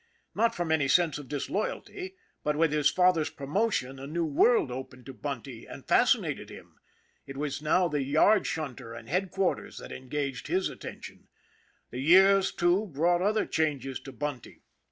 Not 0.33 0.55
from 0.55 0.71
any 0.71 0.87
sense 0.87 1.19
of 1.19 1.27
disloyalty; 1.27 2.15
but 2.43 2.55
with 2.55 2.71
his 2.71 2.89
father's 2.89 3.29
promotion 3.29 3.99
a 3.99 4.07
new 4.07 4.25
world 4.25 4.71
opened 4.71 5.05
to 5.05 5.13
Bunty, 5.13 5.67
and 5.67 5.87
fascinated 5.87 6.49
him. 6.49 6.79
It 7.27 7.37
was 7.37 7.61
now 7.61 7.87
the 7.87 8.01
yard 8.01 8.47
shunter 8.47 8.95
and 8.95 9.07
headquarters 9.07 9.77
that 9.77 9.91
engaged 9.91 10.47
his 10.47 10.69
attention. 10.69 11.27
The 11.91 11.99
years, 12.01 12.51
too, 12.51 12.87
brought 12.87 13.21
other 13.21 13.45
changes 13.45 13.99
to 13.99 14.11
Bunty. 14.11 14.63